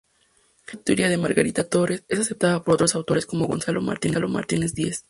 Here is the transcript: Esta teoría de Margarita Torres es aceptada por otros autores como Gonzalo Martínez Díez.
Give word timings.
Esta 0.65 0.81
teoría 0.83 1.09
de 1.09 1.19
Margarita 1.19 1.69
Torres 1.69 2.03
es 2.07 2.17
aceptada 2.17 2.63
por 2.63 2.73
otros 2.73 2.95
autores 2.95 3.27
como 3.27 3.45
Gonzalo 3.45 3.83
Martínez 3.83 4.73
Díez. 4.73 4.99